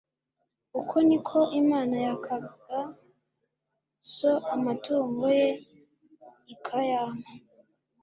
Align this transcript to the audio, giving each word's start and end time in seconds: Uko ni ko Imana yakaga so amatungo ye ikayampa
Uko 0.79 0.95
ni 1.07 1.17
ko 1.27 1.39
Imana 1.61 1.95
yakaga 2.05 2.77
so 4.13 4.31
amatungo 4.55 5.23
ye 5.39 5.47
ikayampa 6.53 7.31